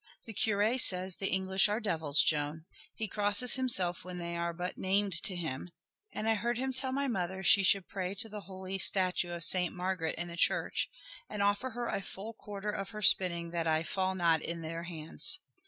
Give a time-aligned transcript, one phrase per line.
[0.25, 2.65] "The curé says the English are devils, Joan.
[2.95, 5.69] He crosses himself when they are but named to him,
[6.11, 9.43] and I heard him tell my mother she should pray to the holy statue of
[9.43, 10.89] Saint Margaret in the church
[11.29, 14.85] and offer her a full quarter of her spinning that I fall not in their
[14.85, 15.37] hands."